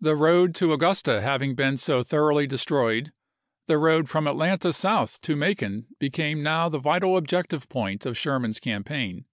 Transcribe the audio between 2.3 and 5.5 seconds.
juiy, 1864, destroyed, the road from Atlanta south to